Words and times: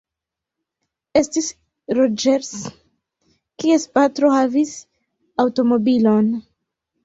Estis 1.21 1.49
Roĝers, 1.99 2.49
kies 3.65 3.87
patro 4.01 4.35
havis 4.41 4.75
aŭtomobilon. 5.47 6.37